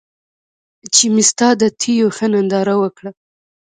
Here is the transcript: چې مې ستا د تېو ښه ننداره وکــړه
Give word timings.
چې 0.93 1.05
مې 1.13 1.23
ستا 1.29 1.47
د 1.61 1.63
تېو 1.79 2.07
ښه 2.17 2.27
ننداره 2.33 2.75
وکــړه 2.81 3.11